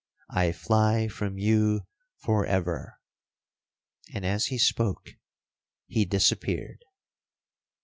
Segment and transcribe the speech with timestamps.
[0.31, 1.81] —I fly from you
[2.17, 2.97] for ever!'
[4.11, 5.11] And as he spoke,
[5.85, 6.83] he disappeared.'